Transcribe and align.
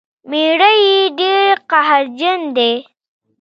میړه 0.29 0.71
یې 0.83 0.97
ډیر 1.19 1.53
قهرجن 1.69 2.41
شو. 2.57 2.73